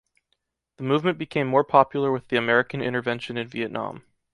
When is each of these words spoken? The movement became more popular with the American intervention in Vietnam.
The 0.77 0.83
movement 0.83 1.19
became 1.19 1.45
more 1.45 1.63
popular 1.63 2.11
with 2.11 2.29
the 2.29 2.35
American 2.35 2.81
intervention 2.81 3.37
in 3.37 3.47
Vietnam. 3.47 4.03